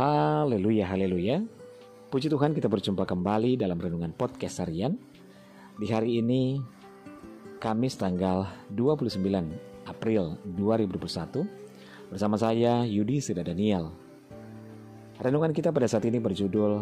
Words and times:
Haleluya, 0.00 0.88
haleluya. 0.88 1.44
Puji 2.08 2.32
Tuhan 2.32 2.56
kita 2.56 2.72
berjumpa 2.72 3.04
kembali 3.04 3.60
dalam 3.60 3.76
Renungan 3.76 4.16
Podcast 4.16 4.64
Harian. 4.64 4.96
Di 5.76 5.92
hari 5.92 6.24
ini, 6.24 6.56
Kamis 7.60 8.00
tanggal 8.00 8.48
29 8.72 9.20
April 9.84 10.40
2021, 10.56 11.44
bersama 12.08 12.40
saya 12.40 12.80
Yudi 12.88 13.20
Sida 13.20 13.44
Daniel. 13.44 13.92
Renungan 15.20 15.52
kita 15.52 15.68
pada 15.68 15.84
saat 15.84 16.08
ini 16.08 16.16
berjudul 16.16 16.80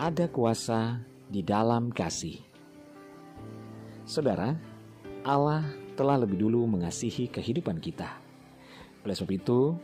Ada 0.00 0.32
Kuasa 0.32 0.96
di 1.28 1.44
Dalam 1.44 1.92
Kasih. 1.92 2.40
Saudara, 4.08 4.56
Allah 5.28 5.68
telah 5.92 6.16
lebih 6.16 6.40
dulu 6.40 6.64
mengasihi 6.64 7.28
kehidupan 7.28 7.84
kita. 7.84 8.16
Oleh 9.04 9.12
sebab 9.12 9.28
itu, 9.28 9.76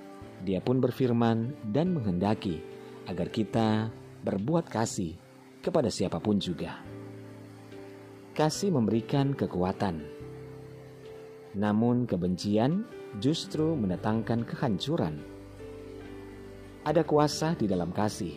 dia 0.44 0.60
pun 0.60 0.82
berfirman 0.82 1.54
dan 1.72 1.96
menghendaki 1.96 2.60
agar 3.06 3.30
kita 3.30 3.88
berbuat 4.26 4.66
kasih 4.66 5.16
kepada 5.62 5.88
siapa 5.88 6.18
pun 6.18 6.36
juga. 6.42 6.82
Kasih 8.36 8.68
memberikan 8.68 9.32
kekuatan, 9.32 10.04
namun 11.56 12.04
kebencian 12.04 12.84
justru 13.16 13.72
mendatangkan 13.72 14.44
kehancuran. 14.44 15.24
Ada 16.84 17.02
kuasa 17.02 17.56
di 17.56 17.64
dalam 17.64 17.90
kasih. 17.90 18.36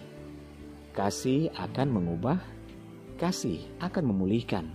Kasih 0.96 1.52
akan 1.54 1.88
mengubah, 1.92 2.40
kasih 3.20 3.62
akan 3.84 4.04
memulihkan, 4.10 4.66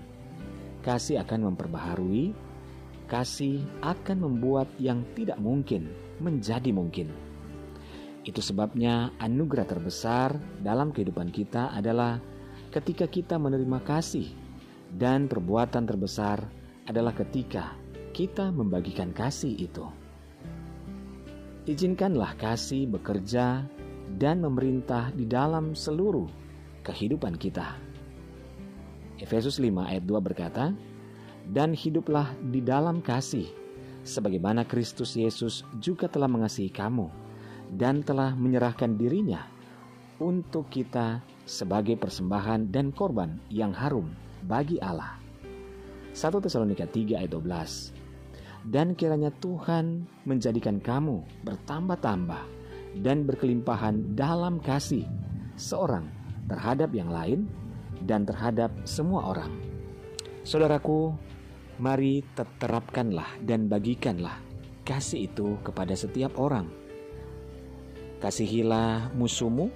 kasih 0.84 1.25
akan 1.25 1.51
memperbaharui, 1.51 2.37
kasih 3.15 3.63
akan 3.87 4.27
membuat 4.27 4.67
yang 4.83 5.07
tidak 5.15 5.39
mungkin 5.39 5.87
menjadi 6.19 6.75
mungkin. 6.75 7.15
Itu 8.27 8.43
sebabnya 8.43 9.15
anugerah 9.23 9.71
terbesar 9.71 10.35
dalam 10.59 10.91
kehidupan 10.91 11.31
kita 11.31 11.71
adalah 11.71 12.19
ketika 12.75 13.06
kita 13.06 13.39
menerima 13.39 13.79
kasih, 13.87 14.27
dan 14.98 15.31
perbuatan 15.31 15.87
terbesar 15.87 16.43
adalah 16.91 17.15
ketika 17.15 17.79
kita 18.11 18.51
membagikan 18.51 19.15
kasih 19.15 19.62
itu. 19.62 19.87
Izinkanlah 21.71 22.34
kasih 22.34 22.91
bekerja 22.91 23.62
dan 24.19 24.43
memerintah 24.43 25.15
di 25.15 25.23
dalam 25.23 25.78
seluruh 25.78 26.27
kehidupan 26.83 27.39
kita. 27.39 27.78
Efesus 29.23 29.62
5 29.62 29.71
ayat 29.87 30.03
2 30.03 30.19
berkata, 30.19 30.75
"Dan 31.45 31.77
hiduplah 31.77 32.33
di 32.41 32.64
dalam 32.64 33.05
kasih, 33.05 33.48
sebagaimana 34.05 34.64
Kristus 34.64 35.17
Yesus 35.17 35.64
juga 35.81 36.09
telah 36.09 36.28
mengasihi 36.28 36.73
kamu 36.73 37.09
dan 37.75 38.05
telah 38.05 38.37
menyerahkan 38.37 38.97
dirinya 38.97 39.45
untuk 40.22 40.70
kita 40.70 41.25
sebagai 41.45 41.98
persembahan 41.98 42.70
dan 42.70 42.95
korban 42.95 43.41
yang 43.50 43.75
harum 43.75 44.09
bagi 44.47 44.78
Allah. 44.78 45.19
1 46.15 46.39
Tesalonika 46.39 46.87
3 46.87 47.19
ayat 47.19 47.33
12 47.34 48.70
Dan 48.70 48.95
kiranya 48.95 49.34
Tuhan 49.42 50.06
menjadikan 50.25 50.78
kamu 50.78 51.27
bertambah-tambah 51.42 52.42
dan 53.03 53.27
berkelimpahan 53.27 54.15
dalam 54.15 54.62
kasih 54.62 55.03
seorang 55.59 56.06
terhadap 56.47 56.95
yang 56.95 57.11
lain 57.11 57.50
dan 58.06 58.22
terhadap 58.22 58.70
semua 58.87 59.34
orang. 59.34 59.50
Saudaraku, 60.47 61.17
Mari 61.75 62.22
terapkanlah 62.39 63.42
dan 63.42 63.67
bagikanlah 63.67 64.39
kasih 64.86 65.27
itu 65.27 65.58
kepada 65.67 65.98
setiap 65.98 66.39
orang. 66.39 66.70
Kasihilah 68.22 69.11
musuhmu 69.19 69.72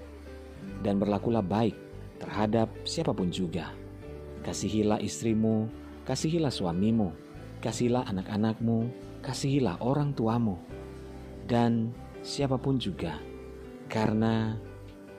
dan 0.86 1.02
berlakulah 1.02 1.42
baik 1.42 1.74
terhadap 2.22 2.70
siapa 2.86 3.10
pun 3.10 3.34
juga. 3.34 3.74
Kasihilah 4.46 5.02
istrimu, 5.02 5.66
kasihilah 6.06 6.54
suamimu, 6.54 7.10
kasihilah 7.58 8.06
anak-anakmu, 8.06 8.88
kasihilah 9.26 9.82
orang 9.82 10.14
tuamu, 10.14 10.54
dan 11.50 11.90
siapa 12.22 12.54
pun 12.60 12.78
juga. 12.78 13.18
Karena 13.90 14.54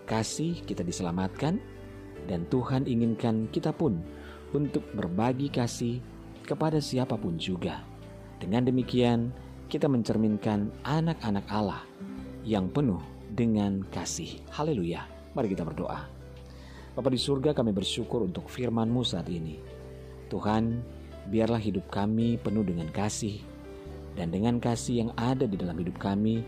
kasih 0.08 0.64
kita 0.64 0.86
diselamatkan 0.88 1.60
dan 2.30 2.48
Tuhan 2.48 2.88
inginkan 2.88 3.52
kita 3.52 3.76
pun 3.76 4.00
untuk 4.54 4.86
berbagi 4.98 5.50
kasih 5.50 6.02
kepada 6.50 6.82
siapa 6.82 7.14
pun 7.14 7.38
juga. 7.38 7.86
Dengan 8.42 8.66
demikian, 8.66 9.30
kita 9.70 9.86
mencerminkan 9.86 10.74
anak-anak 10.82 11.46
Allah 11.54 11.86
yang 12.42 12.74
penuh 12.74 12.98
dengan 13.30 13.86
kasih. 13.94 14.42
Haleluya. 14.50 15.06
Mari 15.38 15.54
kita 15.54 15.62
berdoa. 15.62 16.10
Bapa 16.98 17.10
di 17.14 17.22
surga 17.22 17.54
kami 17.54 17.70
bersyukur 17.70 18.26
untuk 18.26 18.50
firman-Mu 18.50 19.06
saat 19.06 19.30
ini. 19.30 19.62
Tuhan, 20.34 20.82
biarlah 21.30 21.62
hidup 21.62 21.86
kami 21.94 22.42
penuh 22.42 22.66
dengan 22.66 22.90
kasih. 22.90 23.46
Dan 24.18 24.34
dengan 24.34 24.58
kasih 24.58 25.06
yang 25.06 25.12
ada 25.14 25.46
di 25.46 25.54
dalam 25.54 25.78
hidup 25.78 26.02
kami, 26.02 26.42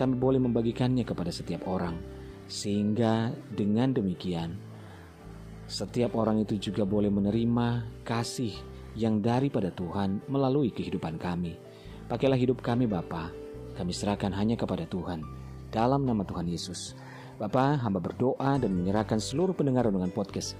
kami 0.00 0.16
boleh 0.16 0.40
membagikannya 0.40 1.04
kepada 1.04 1.28
setiap 1.28 1.68
orang. 1.68 2.00
Sehingga 2.48 3.36
dengan 3.52 3.92
demikian, 3.92 4.56
setiap 5.68 6.16
orang 6.16 6.40
itu 6.40 6.56
juga 6.56 6.88
boleh 6.88 7.12
menerima 7.12 7.84
kasih 8.02 8.71
yang 8.98 9.20
daripada 9.24 9.72
Tuhan 9.72 10.24
melalui 10.28 10.72
kehidupan 10.72 11.16
kami. 11.16 11.56
Pakailah 12.08 12.36
hidup 12.36 12.60
kami 12.60 12.84
Bapa, 12.84 13.32
kami 13.78 13.92
serahkan 13.94 14.32
hanya 14.36 14.58
kepada 14.58 14.84
Tuhan. 14.84 15.24
Dalam 15.72 16.04
nama 16.04 16.24
Tuhan 16.26 16.44
Yesus. 16.48 16.92
Bapa, 17.40 17.80
hamba 17.80 17.98
berdoa 17.98 18.60
dan 18.60 18.76
menyerahkan 18.76 19.16
seluruh 19.16 19.56
pendengar 19.56 19.88
dengan 19.88 20.12
podcast 20.12 20.52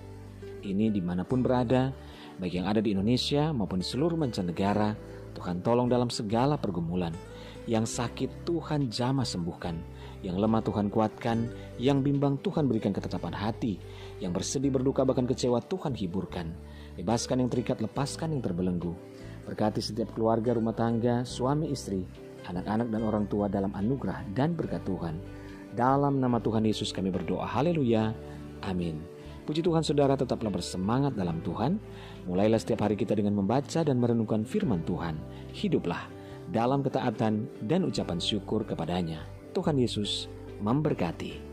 ini 0.62 0.88
di 0.94 1.02
mana 1.02 1.26
pun 1.26 1.42
berada, 1.42 1.90
baik 2.38 2.62
yang 2.62 2.70
ada 2.70 2.78
di 2.78 2.94
Indonesia 2.94 3.50
maupun 3.50 3.82
di 3.82 3.86
seluruh 3.86 4.14
mancanegara, 4.14 4.94
Tuhan 5.34 5.60
tolong 5.60 5.90
dalam 5.90 6.08
segala 6.08 6.56
pergumulan. 6.56 7.12
Yang 7.62 7.94
sakit 7.94 8.42
Tuhan 8.42 8.90
jamah 8.90 9.22
sembuhkan, 9.22 9.78
yang 10.26 10.34
lemah 10.34 10.66
Tuhan 10.66 10.90
kuatkan, 10.90 11.46
yang 11.78 12.02
bimbang 12.02 12.42
Tuhan 12.42 12.66
berikan 12.66 12.90
ketetapan 12.90 13.30
hati, 13.30 13.78
yang 14.18 14.34
bersedih 14.34 14.74
berduka 14.74 15.06
bahkan 15.06 15.26
kecewa 15.30 15.62
Tuhan 15.70 15.94
hiburkan. 15.94 16.50
Bebaskan 16.98 17.46
yang 17.46 17.50
terikat, 17.50 17.78
lepaskan 17.78 18.34
yang 18.34 18.42
terbelenggu. 18.42 18.94
Berkati 19.46 19.78
setiap 19.78 20.10
keluarga 20.14 20.58
rumah 20.58 20.74
tangga, 20.74 21.22
suami 21.22 21.70
istri, 21.70 22.02
anak-anak 22.46 22.90
dan 22.90 23.02
orang 23.06 23.24
tua 23.30 23.46
dalam 23.46 23.70
anugerah 23.74 24.26
dan 24.34 24.58
berkat 24.58 24.82
Tuhan. 24.82 25.18
Dalam 25.72 26.18
nama 26.18 26.42
Tuhan 26.42 26.66
Yesus 26.66 26.90
kami 26.90 27.14
berdoa. 27.14 27.46
Haleluya. 27.46 28.10
Amin. 28.66 29.02
Puji 29.42 29.58
Tuhan 29.58 29.82
saudara 29.82 30.14
tetaplah 30.14 30.54
bersemangat 30.54 31.18
dalam 31.18 31.42
Tuhan. 31.42 31.82
Mulailah 32.30 32.62
setiap 32.62 32.86
hari 32.86 32.94
kita 32.94 33.18
dengan 33.18 33.34
membaca 33.34 33.82
dan 33.82 33.98
merenungkan 33.98 34.46
firman 34.46 34.86
Tuhan. 34.86 35.18
Hiduplah 35.50 36.21
dalam 36.50 36.82
ketaatan 36.82 37.46
dan 37.70 37.86
ucapan 37.86 38.18
syukur 38.18 38.66
kepadanya. 38.66 39.22
Tuhan 39.52 39.78
Yesus 39.78 40.26
memberkati. 40.58 41.51